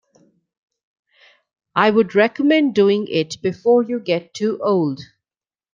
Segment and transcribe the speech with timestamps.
[1.75, 4.99] I would recommend doing it before you get too old.